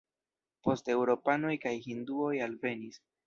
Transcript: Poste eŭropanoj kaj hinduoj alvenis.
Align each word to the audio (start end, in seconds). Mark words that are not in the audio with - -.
Poste 0.67 0.93
eŭropanoj 1.01 1.53
kaj 1.67 1.75
hinduoj 1.85 2.33
alvenis. 2.49 2.99